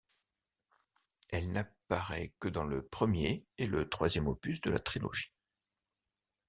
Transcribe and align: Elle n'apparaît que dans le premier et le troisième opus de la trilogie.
Elle 1.29 1.51
n'apparaît 1.51 2.33
que 2.39 2.47
dans 2.49 2.63
le 2.63 2.81
premier 2.81 3.45
et 3.59 3.67
le 3.67 3.87
troisième 3.87 4.25
opus 4.27 4.59
de 4.61 4.71
la 4.71 4.79
trilogie. 4.79 5.29